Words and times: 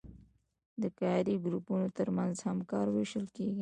د 0.81 0.83
کاري 0.99 1.35
ګروپونو 1.45 1.87
ترمنځ 1.97 2.35
هم 2.47 2.57
کار 2.71 2.87
ویشل 2.95 3.25
کیږي. 3.35 3.59